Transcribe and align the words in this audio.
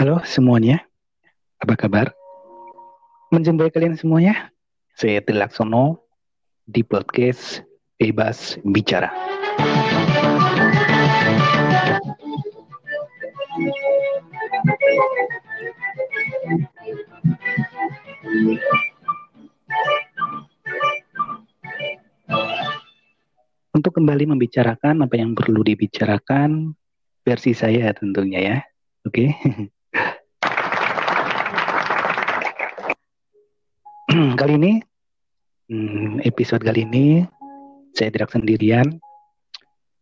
Halo 0.00 0.16
semuanya, 0.24 0.80
apa 1.60 1.76
kabar? 1.76 2.16
Menjumpai 3.28 3.68
kalian 3.68 4.00
semuanya. 4.00 4.48
Saya 4.96 5.20
Tilaksono 5.20 6.00
di 6.64 6.80
podcast 6.80 7.60
Bebas 8.00 8.56
Bicara. 8.64 9.12
Untuk 23.76 23.92
kembali 24.00 24.32
membicarakan 24.32 25.04
apa 25.04 25.20
yang 25.20 25.36
perlu 25.36 25.60
dibicarakan 25.60 26.72
versi 27.20 27.52
saya 27.52 27.92
tentunya 27.92 28.40
ya. 28.40 28.56
Oke. 29.04 29.36
kali 34.40 34.58
ini 34.58 34.72
hmm, 35.70 36.26
episode 36.26 36.66
kali 36.66 36.82
ini 36.82 37.22
saya 37.94 38.10
tidak 38.10 38.34
sendirian. 38.34 38.98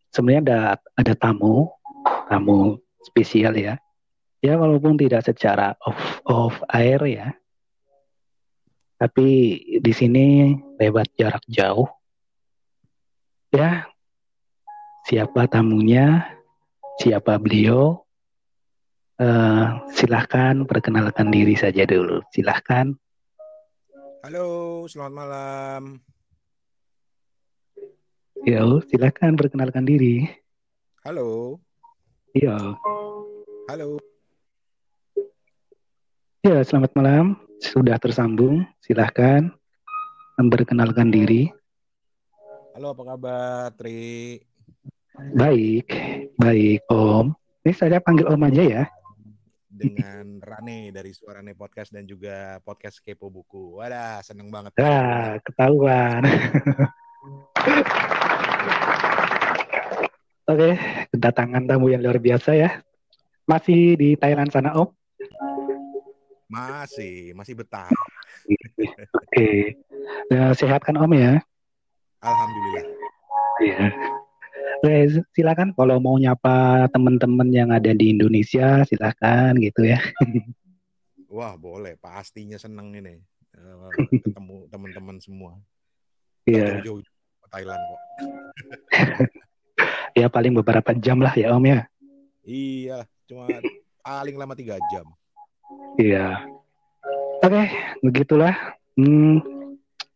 Sebenarnya 0.08 0.40
ada 0.44 0.60
ada 0.96 1.12
tamu, 1.12 1.68
tamu 2.24 2.80
spesial 3.04 3.52
ya. 3.52 3.76
Ya 4.40 4.56
walaupun 4.56 4.96
tidak 4.96 5.28
secara 5.28 5.76
off 5.84 6.24
off 6.24 6.56
air 6.72 7.00
ya. 7.04 7.28
Tapi 8.96 9.28
di 9.76 9.92
sini 9.92 10.56
lewat 10.80 11.12
jarak 11.20 11.44
jauh. 11.44 11.88
Ya. 13.52 13.92
Siapa 15.04 15.52
tamunya? 15.52 16.32
Siapa 16.96 17.36
beliau? 17.36 18.08
Uh, 19.18 19.82
silahkan 19.92 20.64
perkenalkan 20.64 21.28
diri 21.28 21.60
saja 21.60 21.84
dulu. 21.84 22.24
Silahkan. 22.32 22.96
Halo, 24.18 24.82
selamat 24.90 25.14
malam. 25.14 25.82
Yo, 28.42 28.82
silahkan 28.90 29.38
perkenalkan 29.38 29.86
diri. 29.86 30.26
Halo. 31.06 31.62
Iya. 32.34 32.74
Halo. 33.70 34.02
Ya, 36.42 36.58
selamat 36.66 36.98
malam. 36.98 37.38
Sudah 37.62 37.94
tersambung. 38.02 38.66
Silahkan 38.82 39.54
memperkenalkan 40.34 41.14
diri. 41.14 41.54
Halo, 42.74 42.98
apa 42.98 43.02
kabar, 43.14 43.70
Tri? 43.78 44.42
Baik, 45.38 45.94
baik, 46.34 46.82
Om. 46.90 47.38
Ini 47.62 47.70
saya 47.70 48.02
panggil 48.02 48.26
Om 48.26 48.42
aja 48.50 48.62
ya. 48.66 48.84
Dengan 49.78 50.42
Rane 50.42 50.90
dari 50.90 51.14
Suarane 51.14 51.54
Podcast 51.54 51.94
dan 51.94 52.02
juga 52.02 52.58
podcast 52.66 52.98
Kepo 52.98 53.30
Buku. 53.30 53.78
Wadah, 53.78 54.18
seneng 54.26 54.50
banget. 54.50 54.74
Ah, 54.82 55.38
ketahuan. 55.38 56.26
Oke, 60.50 60.74
kedatangan 61.14 61.62
tamu 61.70 61.94
yang 61.94 62.02
luar 62.02 62.18
biasa 62.18 62.58
ya. 62.58 62.82
Masih 63.46 63.94
di 63.94 64.18
Thailand 64.18 64.50
sana, 64.50 64.74
Om? 64.74 64.90
Masih, 66.50 67.30
masih 67.38 67.54
betah. 67.54 67.86
Oke. 69.14 69.78
Ya, 70.26 70.50
sehat 70.58 70.82
kan 70.82 70.98
Om 70.98 71.12
ya? 71.14 71.38
Alhamdulillah. 72.18 72.84
Iya. 73.62 74.17
Oke, 74.78 75.10
silakan 75.34 75.74
kalau 75.74 75.98
mau 75.98 76.14
nyapa 76.14 76.86
teman-teman 76.94 77.50
yang 77.50 77.74
ada 77.74 77.90
di 77.90 78.14
Indonesia, 78.14 78.86
silakan 78.86 79.58
gitu 79.58 79.82
ya. 79.82 79.98
Wah, 81.34 81.58
boleh. 81.58 81.98
Pastinya 81.98 82.54
seneng 82.54 82.94
ini 82.94 83.18
uh, 83.58 83.90
ketemu 84.22 84.70
teman-teman 84.70 85.18
semua. 85.18 85.58
Iya. 86.46 86.78
Jauh-jauh 86.86 87.02
Thailand 87.50 87.82
kok. 87.82 88.00
ya 90.22 90.30
paling 90.30 90.54
beberapa 90.54 90.94
jam 90.94 91.18
lah 91.18 91.34
ya 91.34 91.58
Om 91.58 91.64
ya. 91.66 91.80
Iya, 92.46 92.98
cuma 93.26 93.50
paling 94.00 94.36
lama 94.38 94.54
tiga 94.54 94.78
jam. 94.94 95.10
Iya. 95.98 96.46
Oke, 97.42 97.62
begitulah. 98.06 98.54
Hmm, 98.94 99.42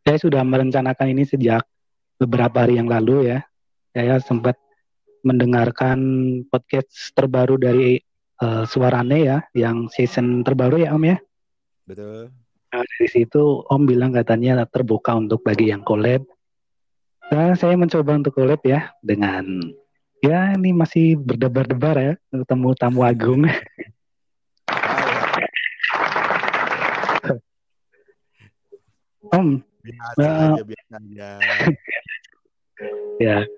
saya 0.06 0.18
sudah 0.22 0.46
merencanakan 0.46 1.10
ini 1.10 1.26
sejak 1.26 1.66
beberapa 2.22 2.62
hari 2.62 2.78
yang 2.78 2.86
lalu 2.86 3.26
ya. 3.26 3.42
Saya 3.92 4.16
sempat 4.24 4.56
mendengarkan 5.20 6.00
podcast 6.48 7.12
terbaru 7.12 7.60
dari 7.60 8.00
uh, 8.40 8.64
Suarane 8.64 9.20
ya, 9.20 9.44
yang 9.52 9.92
season 9.92 10.40
terbaru 10.40 10.80
ya 10.80 10.96
Om 10.96 11.04
ya. 11.12 11.20
Betul. 11.84 12.32
Nah, 12.72 12.80
dari 12.80 13.08
situ 13.12 13.60
Om 13.68 13.84
bilang 13.84 14.16
katanya 14.16 14.64
terbuka 14.64 15.12
untuk 15.12 15.44
bagi 15.44 15.68
yang 15.68 15.84
collab. 15.84 16.24
Nah, 17.28 17.52
saya 17.52 17.76
mencoba 17.76 18.16
untuk 18.16 18.32
collab 18.32 18.64
ya 18.64 18.96
dengan 19.04 19.44
ya 20.24 20.56
ini 20.56 20.72
masih 20.72 21.20
berdebar-debar 21.20 21.96
ya 22.00 22.16
ketemu 22.32 22.72
tamu 22.80 23.04
agung. 23.04 23.44
Om, 29.32 29.60
biasa 29.84 30.20
uh, 30.20 30.56
aja, 30.56 30.64
biasa 30.64 30.92
aja. 30.96 31.28
ya, 33.24 33.48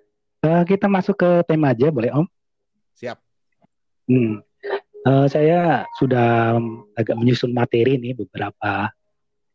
uh, 0.45 0.63
kita 0.69 0.87
masuk 0.87 1.17
ke 1.17 1.31
tema 1.49 1.73
aja 1.73 1.89
boleh 1.89 2.13
Om? 2.13 2.27
Siap. 3.01 3.19
Hmm. 4.07 4.45
Uh, 5.05 5.27
saya 5.29 5.85
sudah 6.01 6.57
agak 6.97 7.17
menyusun 7.17 7.53
materi 7.53 8.01
nih 8.01 8.17
beberapa 8.17 8.89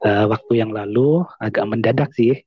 uh, 0.05 0.25
waktu 0.29 0.61
yang 0.61 0.73
lalu, 0.73 1.25
agak 1.41 1.65
mendadak 1.65 2.09
sih. 2.13 2.37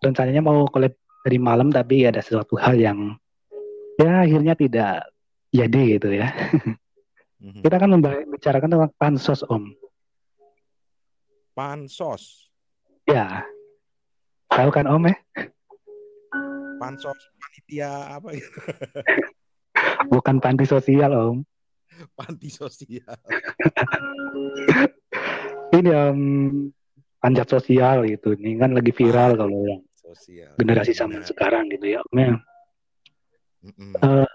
Rencananya 0.00 0.44
mau 0.44 0.68
collab 0.70 0.94
dari 1.26 1.38
malam 1.40 1.68
tapi 1.74 2.06
ada 2.06 2.22
sesuatu 2.22 2.54
hal 2.56 2.78
yang 2.78 3.18
ya 3.98 4.22
akhirnya 4.24 4.54
tidak 4.54 5.10
jadi 5.50 5.82
gitu 5.98 6.08
ya. 6.12 6.28
Mm-hmm. 7.38 7.62
Kita 7.62 7.74
akan 7.78 7.90
membicarakan 8.02 8.68
tentang 8.74 8.92
pansos 8.98 9.46
Om. 9.46 9.70
Pansos. 11.54 12.50
Ya. 13.06 13.46
Tahu 14.50 14.70
kan 14.74 14.90
Om 14.90 15.06
ya? 15.06 15.16
Pansos 16.82 17.37
panitia 17.58 17.90
apa 18.14 18.38
gitu. 18.38 18.60
Bukan 20.14 20.38
panti 20.38 20.62
sosial 20.62 21.10
Om. 21.10 21.42
Panti 22.14 22.46
sosial. 22.54 23.18
Ini 25.74 25.90
Om 25.90 26.20
panjat 27.18 27.50
sosial 27.50 28.06
gitu. 28.06 28.38
Ini 28.38 28.62
kan 28.62 28.78
lagi 28.78 28.94
viral 28.94 29.34
ah, 29.34 29.38
kalau 29.42 29.58
yang 29.66 29.82
sosial. 29.98 30.54
generasi 30.54 30.94
zaman 30.94 31.26
sekarang 31.26 31.66
gitu 31.74 31.98
ya 31.98 32.00
Om 32.06 32.14
ya. 32.14 32.38
Mm 33.58 33.72
-mm. 33.74 33.92
Uh, 33.98 34.30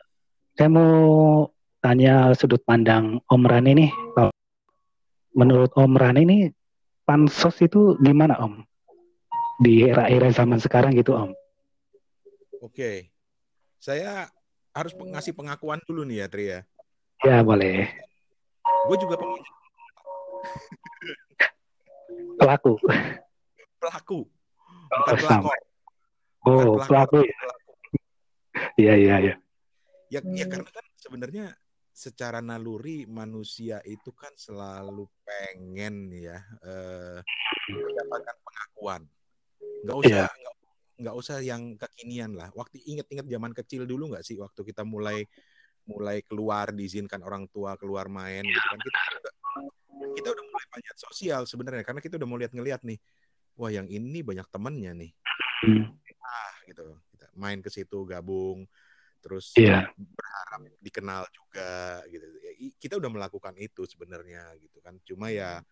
saya 0.60 0.68
mau 0.68 0.92
tanya 1.80 2.36
sudut 2.36 2.60
pandang 2.68 3.24
Om 3.24 3.44
Rani 3.48 3.72
nih. 3.72 3.92
Menurut 5.32 5.72
Om 5.80 5.96
Rani 5.96 6.22
ini 6.28 6.40
pansos 7.08 7.56
itu 7.64 7.96
gimana 8.04 8.36
Om? 8.44 8.68
Di 9.64 9.88
era-era 9.88 10.28
zaman 10.28 10.60
sekarang 10.60 10.92
gitu 11.00 11.16
Om. 11.16 11.32
Oke. 12.64 13.13
Saya 13.84 14.32
harus 14.72 14.96
ngasih 14.96 15.36
pengakuan 15.36 15.84
dulu 15.84 16.08
nih 16.08 16.24
ya 16.24 16.32
Tri 16.32 16.48
ya. 16.48 16.64
Ya 17.28 17.44
boleh. 17.44 17.92
Gue 18.88 18.96
juga 18.96 19.20
pengen. 19.20 19.44
Pelaku. 22.40 22.80
Pelaku. 23.84 24.24
Bukan 24.88 25.04
oh, 25.04 25.20
pelakor. 25.20 25.60
Oh, 26.48 26.80
Bukan 26.80 26.88
pelaku 26.88 27.28
ya. 27.28 27.36
Iya, 28.80 28.96
iya, 28.96 29.16
iya. 29.20 29.36
Ya, 30.08 30.24
ya 30.32 30.48
karena 30.48 30.72
kan 30.72 30.86
sebenarnya 30.96 31.52
secara 31.92 32.40
naluri 32.40 33.04
manusia 33.04 33.84
itu 33.84 34.16
kan 34.16 34.32
selalu 34.40 35.12
pengen 35.28 36.08
ya 36.16 36.40
eh, 36.64 37.20
mendapatkan 37.68 38.38
pengakuan. 38.48 39.04
Nggak 39.84 39.98
usah 40.08 40.32
yeah. 40.32 40.43
Nggak, 41.04 41.16
usah 41.20 41.44
yang 41.44 41.76
kekinian 41.76 42.34
lah. 42.34 42.50
Waktu 42.56 42.80
inget-inget 42.88 43.28
zaman 43.28 43.52
kecil 43.52 43.84
dulu 43.84 44.16
nggak 44.16 44.24
sih 44.24 44.40
waktu 44.40 44.64
kita 44.64 44.88
mulai 44.88 45.28
mulai 45.84 46.24
keluar 46.24 46.72
diizinkan 46.72 47.20
orang 47.24 47.48
tua 47.52 47.76
keluar 47.76 48.08
main 48.08 48.44
gitu 48.44 48.68
kan 48.72 48.80
kita 48.80 49.00
udah, 49.20 49.34
kita 50.16 50.28
udah 50.32 50.46
mulai 50.48 50.68
banyak 50.72 50.96
sosial 50.96 51.42
sebenarnya 51.44 51.84
karena 51.84 52.00
kita 52.00 52.16
udah 52.16 52.28
mau 52.28 52.40
lihat 52.40 52.56
ngelihat 52.56 52.82
nih 52.88 53.00
wah 53.60 53.68
yang 53.68 53.88
ini 53.92 54.24
banyak 54.24 54.48
temennya 54.48 54.96
nih 54.96 55.12
hmm. 55.68 55.86
ah 56.24 56.56
gitu 56.72 56.88
kita 57.16 57.26
main 57.36 57.60
ke 57.60 57.68
situ 57.68 58.08
gabung 58.08 58.64
terus 59.24 59.56
yeah. 59.56 59.88
berharap 59.96 60.68
dikenal 60.84 61.24
juga 61.32 62.04
gitu 62.12 62.28
ya, 62.44 62.52
kita 62.80 63.00
udah 63.00 63.12
melakukan 63.12 63.56
itu 63.60 63.88
sebenarnya 63.88 64.56
gitu 64.60 64.80
kan 64.84 65.00
cuma 65.04 65.32
ya 65.32 65.64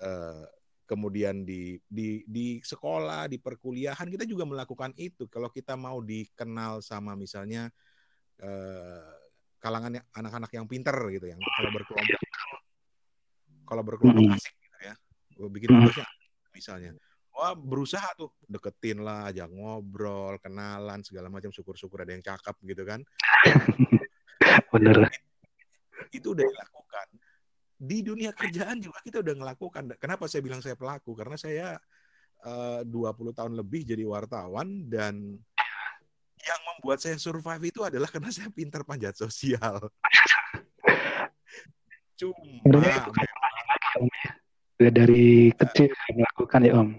uh, 0.00 0.44
kemudian 0.92 1.48
di 1.48 1.80
di 1.88 2.20
di 2.28 2.60
sekolah 2.60 3.32
di 3.32 3.40
perkuliahan 3.40 4.12
kita 4.12 4.28
juga 4.28 4.44
melakukan 4.44 4.92
itu 5.00 5.24
kalau 5.32 5.48
kita 5.48 5.72
mau 5.72 6.04
dikenal 6.04 6.84
sama 6.84 7.16
misalnya 7.16 7.72
uh, 8.44 9.12
kalangan 9.56 10.04
anak-anak 10.12 10.52
yang 10.52 10.68
pinter 10.68 10.96
gitu 11.16 11.32
yang 11.32 11.40
kalau 11.40 11.70
berkelompok 11.72 12.20
kalau 13.72 13.82
berkelompok 13.88 14.20
Mm-mm. 14.28 14.36
asik 14.36 14.54
gitu 14.60 14.78
ya. 14.84 14.94
Bikin 15.48 15.68
tugasnya 15.72 16.06
misalnya. 16.52 16.92
Wah 17.32 17.56
berusaha 17.56 18.04
tuh 18.12 18.28
deketin 18.44 19.00
lah, 19.00 19.32
ajak 19.32 19.48
ngobrol, 19.48 20.36
kenalan 20.36 21.00
segala 21.00 21.32
macam. 21.32 21.48
Syukur-syukur 21.48 22.04
ada 22.04 22.12
yang 22.12 22.20
cakep 22.20 22.52
gitu 22.68 22.84
kan. 22.84 23.00
Bener. 24.76 25.08
Itu 26.12 26.36
udah 26.36 26.44
dilakukan. 26.44 26.81
Di 27.82 27.98
dunia 28.06 28.30
kerjaan 28.30 28.78
juga 28.78 29.02
kita 29.02 29.26
udah 29.26 29.34
ngelakukan. 29.42 29.98
Kenapa 29.98 30.30
saya 30.30 30.46
bilang 30.46 30.62
saya 30.62 30.78
pelaku? 30.78 31.18
Karena 31.18 31.34
saya 31.34 31.74
eh, 32.46 32.80
20 32.86 33.34
tahun 33.34 33.58
lebih 33.58 33.82
jadi 33.82 34.06
wartawan 34.06 34.86
dan 34.86 35.34
yang 36.42 36.60
membuat 36.74 37.02
saya 37.02 37.18
survive 37.18 37.74
itu 37.74 37.82
adalah 37.82 38.06
karena 38.06 38.30
saya 38.30 38.54
pintar 38.54 38.86
panjat 38.86 39.18
sosial. 39.18 39.82
Cuma 42.18 42.78
itu 42.78 43.10
Om 43.98 44.08
ya. 44.08 44.30
Udah 44.78 44.92
dari 44.94 45.50
kecil 45.54 45.90
melakukan 46.14 46.60
ya 46.62 46.74
Om. 46.78 46.90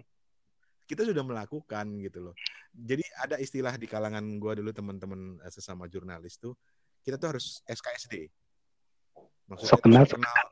kita 0.84 1.08
sudah 1.08 1.24
melakukan 1.24 1.86
gitu 2.04 2.20
loh. 2.28 2.36
Jadi 2.76 3.08
ada 3.24 3.40
istilah 3.40 3.80
di 3.80 3.88
kalangan 3.88 4.24
gua 4.36 4.60
dulu 4.60 4.76
teman-teman 4.76 5.40
eh, 5.40 5.52
sesama 5.52 5.88
jurnalis 5.88 6.38
tuh, 6.38 6.60
kita 7.02 7.16
tuh 7.16 7.36
harus 7.36 7.64
SKSD. 7.66 8.28
Maksudnya 9.48 9.74
Sok 9.74 9.82
kenal, 9.84 10.06
kenal. 10.06 10.46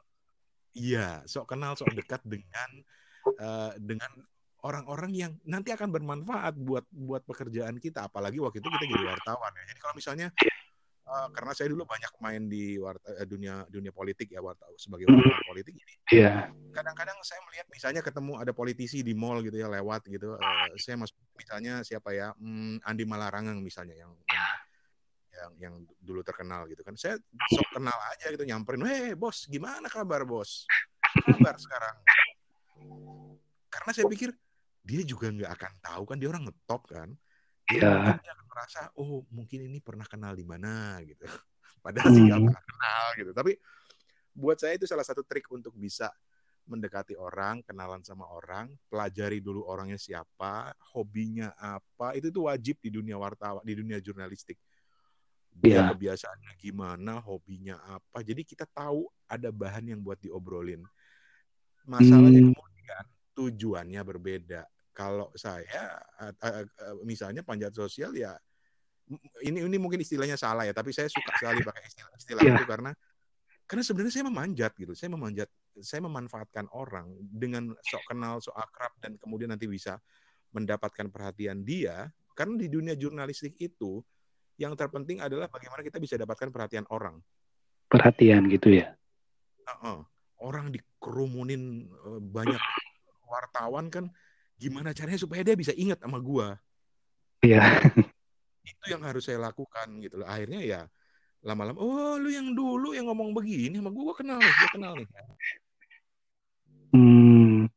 Iya, 0.72 1.24
sok 1.28 1.52
kenal, 1.56 1.76
sok 1.76 1.92
dekat 1.96 2.22
dengan 2.24 2.70
eh, 3.28 3.72
dengan 3.80 4.12
orang-orang 4.62 5.12
yang 5.12 5.32
nanti 5.44 5.74
akan 5.74 5.90
bermanfaat 5.90 6.54
buat 6.56 6.86
buat 6.94 7.26
pekerjaan 7.26 7.82
kita. 7.82 8.08
Apalagi 8.08 8.38
waktu 8.40 8.62
itu 8.62 8.70
kita 8.70 8.86
jadi 8.88 9.06
wartawan 9.12 9.52
ya. 9.58 9.64
Jadi 9.68 9.80
kalau 9.82 9.96
misalnya 9.98 10.28
eh, 11.02 11.28
karena 11.34 11.52
saya 11.52 11.68
dulu 11.74 11.84
banyak 11.84 12.14
main 12.24 12.42
di 12.48 12.78
warta, 12.80 13.10
eh, 13.20 13.28
dunia 13.28 13.66
dunia 13.68 13.92
politik 13.92 14.32
ya 14.32 14.40
warta, 14.40 14.70
sebagai 14.80 15.10
wartawan 15.10 15.44
politik. 15.50 15.76
Jadi 15.76 15.94
Iya. 16.12 16.52
kadang-kadang 16.76 17.18
saya 17.24 17.40
melihat 17.48 17.68
misalnya 17.72 18.02
ketemu 18.04 18.40
ada 18.40 18.52
politisi 18.52 19.00
di 19.04 19.12
mall 19.16 19.44
gitu 19.44 19.56
ya 19.60 19.68
lewat 19.68 20.08
gitu 20.08 20.36
eh, 20.40 20.68
saya 20.80 20.96
masuk 21.00 21.18
misalnya 21.36 21.84
siapa 21.88 22.12
ya 22.16 22.32
hmm, 22.36 22.84
Andi 22.84 23.04
Malarangang 23.08 23.60
misalnya 23.64 23.96
yang 23.96 24.12
yang 24.28 24.61
yang, 25.42 25.54
yang 25.58 25.74
dulu 25.98 26.22
terkenal 26.22 26.70
gitu 26.70 26.86
kan. 26.86 26.94
Saya 26.94 27.18
sok 27.50 27.68
kenal 27.74 27.98
aja 28.14 28.30
gitu 28.30 28.46
nyamperin 28.46 28.86
heh 28.86 29.18
bos 29.18 29.50
gimana 29.50 29.90
kabar 29.90 30.22
bos? 30.22 30.70
Kabar 31.26 31.58
sekarang? 31.58 31.96
Karena 33.72 33.92
saya 33.92 34.06
pikir 34.06 34.30
dia 34.82 35.02
juga 35.06 35.30
nggak 35.30 35.52
akan 35.58 35.74
tahu 35.82 36.04
kan 36.14 36.18
dia 36.22 36.30
orang 36.30 36.46
ngetop 36.46 36.82
kan. 36.90 37.10
Dia, 37.72 37.88
dia 37.88 38.14
akan 38.20 38.38
merasa 38.52 38.80
oh 39.00 39.24
mungkin 39.32 39.64
ini 39.66 39.80
pernah 39.80 40.06
kenal 40.06 40.36
di 40.36 40.44
mana 40.46 41.00
gitu. 41.02 41.24
Padahal 41.86 42.10
sih 42.14 42.22
nggak 42.22 42.40
Hmm. 42.40 42.48
pernah 42.52 42.64
kenal 42.68 43.06
gitu. 43.18 43.32
Tapi 43.32 43.52
buat 44.32 44.58
saya 44.60 44.78
itu 44.78 44.86
salah 44.88 45.04
satu 45.04 45.24
trik 45.26 45.48
untuk 45.52 45.76
bisa 45.76 46.12
mendekati 46.62 47.18
orang, 47.18 47.66
kenalan 47.66 48.00
sama 48.06 48.30
orang, 48.32 48.70
pelajari 48.88 49.42
dulu 49.42 49.66
orangnya 49.66 49.98
siapa, 49.98 50.72
hobinya 50.94 51.52
apa, 51.58 52.14
itu 52.16 52.30
tuh 52.30 52.48
wajib 52.48 52.78
di 52.80 52.94
dunia 52.94 53.18
wartawan, 53.18 53.66
di 53.66 53.76
dunia 53.76 53.98
jurnalistik. 54.00 54.56
Dia 55.52 55.84
Iya. 55.84 55.92
kebiasaannya 55.92 56.52
gimana, 56.58 57.20
hobinya 57.20 57.76
apa, 57.84 58.24
jadi 58.24 58.42
kita 58.42 58.64
tahu 58.72 59.06
ada 59.28 59.52
bahan 59.52 59.92
yang 59.92 60.00
buat 60.00 60.18
diobrolin. 60.18 60.82
Masalahnya 61.84 62.40
Hmm. 62.40 62.56
kemudian 62.56 63.04
tujuannya 63.36 64.02
berbeda. 64.02 64.64
Kalau 64.96 65.32
saya, 65.36 66.00
misalnya 67.04 67.44
panjat 67.44 67.76
sosial 67.76 68.16
ya, 68.16 68.36
ini 69.44 69.60
ini 69.64 69.78
mungkin 69.80 70.00
istilahnya 70.00 70.40
salah 70.40 70.64
ya, 70.64 70.72
tapi 70.72 70.96
saya 70.96 71.12
suka 71.12 71.36
sekali 71.36 71.60
pakai 71.64 71.84
istilah, 71.84 72.14
istilah 72.16 72.44
Iya. 72.48 72.56
itu 72.56 72.66
karena 72.68 72.92
karena 73.68 73.84
sebenarnya 73.88 74.14
saya 74.20 74.26
memanjat 74.28 74.72
gitu 74.76 74.92
saya 74.92 75.10
memanjat 75.16 75.48
saya 75.80 76.04
memanfaatkan 76.04 76.68
orang 76.76 77.08
dengan 77.32 77.72
sok 77.88 78.04
kenal 78.12 78.44
sok 78.44 78.52
akrab 78.60 78.92
dan 79.00 79.16
kemudian 79.16 79.48
nanti 79.48 79.64
bisa 79.64 79.96
mendapatkan 80.52 81.08
perhatian 81.08 81.64
dia 81.64 82.12
karena 82.36 82.60
di 82.60 82.68
dunia 82.68 83.00
jurnalistik 83.00 83.56
itu 83.64 84.04
yang 84.62 84.78
terpenting 84.78 85.18
adalah 85.18 85.50
bagaimana 85.50 85.82
kita 85.82 85.98
bisa 85.98 86.14
dapatkan 86.22 86.54
perhatian 86.54 86.86
orang 86.94 87.18
Perhatian 87.90 88.48
gitu 88.48 88.72
ya. 88.72 88.94
Heeh. 89.68 90.00
orang 90.42 90.70
dikerumunin 90.74 91.86
eh, 91.90 92.22
banyak 92.22 92.62
wartawan 93.30 93.90
kan 93.94 94.10
gimana 94.58 94.94
caranya 94.94 95.18
supaya 95.18 95.42
dia 95.42 95.58
bisa 95.58 95.74
ingat 95.74 95.98
sama 96.02 96.22
gua 96.22 96.58
Iya. 97.42 97.62
itu 98.62 98.86
yang 98.94 99.02
harus 99.02 99.26
saya 99.26 99.42
lakukan 99.42 99.98
gitu 100.02 100.22
loh 100.22 100.30
akhirnya 100.30 100.62
ya 100.62 100.82
lama-lama 101.42 101.82
oh 101.82 102.22
lu 102.22 102.30
yang 102.30 102.54
dulu 102.54 102.94
yang 102.94 103.10
ngomong 103.10 103.34
begini 103.34 103.82
sama 103.82 103.90
gua, 103.90 104.14
gua 104.14 104.16
kenal 104.18 104.38
nih 104.38 104.54
gua 104.54 104.70
kenal 104.72 104.94
nih 104.98 105.10
Hmm. 106.92 107.72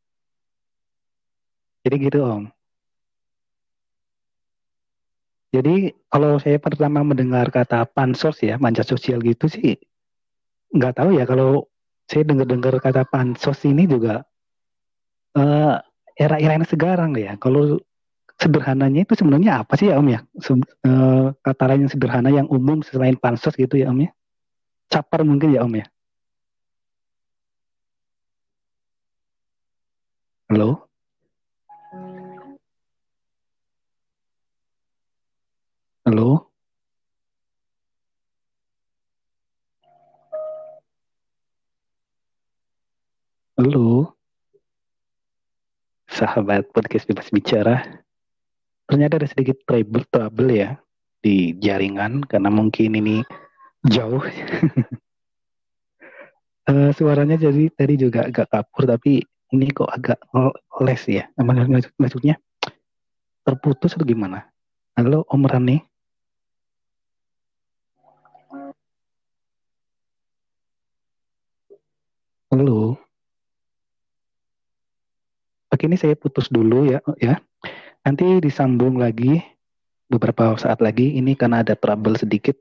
Jadi 1.87 1.97
gitu 2.03 2.19
Om. 2.27 2.51
Jadi 5.55 5.95
kalau 6.11 6.43
saya 6.43 6.59
pertama 6.59 7.07
mendengar 7.07 7.47
kata 7.55 7.87
pansos 7.87 8.43
ya, 8.43 8.59
manjat 8.59 8.91
sosial 8.91 9.23
gitu 9.23 9.47
sih, 9.47 9.79
nggak 10.75 10.95
tahu 10.99 11.11
ya 11.19 11.25
kalau 11.31 11.71
saya 12.11 12.27
dengar-dengar 12.27 12.75
kata 12.83 13.07
pansos 13.07 13.59
ini 13.71 13.87
juga 13.87 14.27
eh, 15.39 15.75
era-era 16.19 16.53
yang 16.59 16.67
sekarang 16.67 17.13
ya. 17.19 17.35
Kalau 17.39 17.79
sederhananya 18.41 19.07
itu 19.07 19.15
sebenarnya 19.19 19.63
apa 19.63 19.75
sih 19.79 19.91
ya 19.91 19.99
Om 20.01 20.09
ya? 20.11 20.21
Se- 20.43 20.71
eh, 20.89 21.27
kata 21.47 21.65
lain 21.71 21.87
yang 21.87 21.93
sederhana 21.93 22.31
yang 22.35 22.49
umum 22.51 22.83
selain 22.87 23.17
pansos 23.19 23.55
gitu 23.59 23.79
ya 23.79 23.91
Om 23.95 24.07
ya? 24.07 24.11
Caper 24.93 25.23
mungkin 25.27 25.55
ya 25.57 25.63
Om 25.67 25.75
ya? 25.83 25.87
Halo? 30.49 30.89
Halo? 43.65 44.13
Sahabat 46.05 46.69
podcast 46.69 47.09
bebas 47.09 47.33
bicara. 47.33 47.81
Ternyata 48.85 49.17
ada 49.17 49.25
sedikit 49.25 49.57
trouble, 49.65 50.05
trouble 50.13 50.53
ya 50.53 50.77
di 51.25 51.57
jaringan 51.57 52.29
karena 52.29 52.53
mungkin 52.53 52.93
ini 53.01 53.25
jauh. 53.89 54.21
Eh, 56.65 56.93
suaranya 56.93 57.41
jadi 57.41 57.73
tadi 57.73 57.97
juga 57.97 58.29
agak 58.29 58.53
kapur 58.53 58.85
tapi 58.85 59.21
ini 59.53 59.69
kok 59.73 59.89
agak 59.89 60.21
les 60.85 61.03
ya. 61.09 61.25
Maksud- 61.41 61.73
maksud- 61.73 61.97
Maksudnya 61.97 62.37
terputus 63.45 63.97
atau 63.97 64.05
gimana? 64.05 64.45
Halo 64.93 65.25
Om 65.25 65.45
Rani. 65.49 65.81
Halo. 72.51 73.04
Oke 75.75 75.91
ini 75.91 75.99
saya 75.99 76.15
putus 76.15 76.47
dulu 76.47 76.87
ya, 76.87 77.03
ya. 77.19 77.43
Nanti 78.07 78.39
disambung 78.39 78.95
lagi 78.95 79.43
beberapa 80.07 80.55
saat 80.55 80.79
lagi. 80.79 81.19
Ini 81.19 81.35
karena 81.35 81.67
ada 81.67 81.75
trouble 81.75 82.15
sedikit 82.15 82.55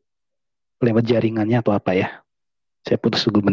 lewat 0.81 1.05
jaringannya 1.05 1.61
atau 1.61 1.77
apa 1.77 1.93
ya. 1.93 2.09
Saya 2.81 2.97
putus 2.97 3.29
dulu 3.29 3.45
bentar. 3.45 3.51